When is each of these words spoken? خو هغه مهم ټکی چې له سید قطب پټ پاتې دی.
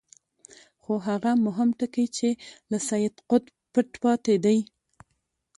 خو 0.81 0.93
هغه 1.07 1.31
مهم 1.45 1.69
ټکی 1.79 2.05
چې 2.17 2.29
له 2.71 2.77
سید 2.89 3.13
قطب 3.29 3.53
پټ 3.73 3.89
پاتې 4.03 4.35
دی. 4.45 4.57